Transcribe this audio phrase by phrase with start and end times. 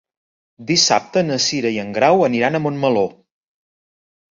[0.71, 3.07] Dissabte na Cira i en Grau aniran a Montmeló.